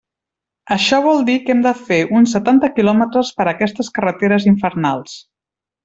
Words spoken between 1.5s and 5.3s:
hem de fer uns setanta quilòmetres per aquestes carreteres infernals.